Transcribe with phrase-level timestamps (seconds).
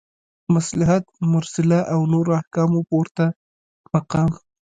[0.55, 1.03] مصلحت
[1.33, 3.25] مرسله او نورو احکامو پورته
[3.93, 4.29] مقام